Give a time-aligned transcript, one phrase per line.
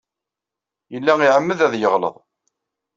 [0.93, 2.15] Yella iɛemmed ad yeɣleḍ.